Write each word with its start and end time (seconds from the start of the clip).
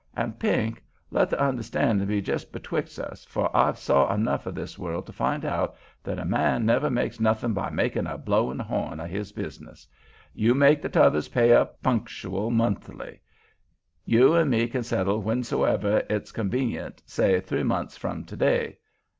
An' 0.15 0.33
Pink, 0.33 0.81
let 1.11 1.29
the 1.29 1.39
understandin' 1.39 2.07
be 2.07 2.19
jes' 2.21 2.43
betwix' 2.45 2.97
us, 2.97 3.23
for 3.23 3.55
I've 3.55 3.77
saw 3.77 4.11
enough 4.11 4.47
o' 4.47 4.49
this 4.49 4.79
world 4.79 5.05
to 5.05 5.13
find 5.13 5.45
out 5.45 5.75
that 6.03 6.17
a 6.17 6.25
man 6.25 6.65
never 6.65 6.89
makes 6.89 7.19
nothin' 7.19 7.53
by 7.53 7.69
makin' 7.69 8.07
a 8.07 8.17
blowin' 8.17 8.57
horn 8.57 8.99
o' 8.99 9.05
his 9.05 9.31
business. 9.31 9.85
You 10.33 10.55
make 10.55 10.81
the 10.81 10.89
t'others 10.89 11.27
pay 11.29 11.53
up 11.53 11.83
spuntial, 11.83 12.49
monthly. 12.51 13.21
You 14.03 14.33
'n' 14.35 14.49
me 14.49 14.67
can 14.69 14.81
settle 14.81 15.21
whensomever 15.21 16.01
it's 16.09 16.31
convenant, 16.31 17.03
say 17.05 17.39
three 17.39 17.61
months 17.63 17.95
from 17.95 18.23
to 18.25 18.35
day. 18.35 18.77